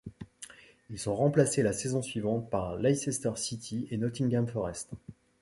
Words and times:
Ils 0.89 0.97
sont 0.97 1.15
remplacés 1.15 1.61
la 1.61 1.73
saison 1.73 2.01
suivante 2.01 2.49
par 2.49 2.75
Leicester 2.75 3.33
City 3.35 3.87
et 3.91 3.97
Nottingham 3.97 4.47
Forest. 4.47 4.89